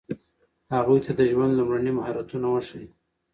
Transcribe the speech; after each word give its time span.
هغوی 0.75 0.99
ته 1.05 1.11
د 1.19 1.21
ژوند 1.31 1.51
لومړني 1.59 1.91
مهارتونه 1.97 2.47
وښایئ. 2.49 2.87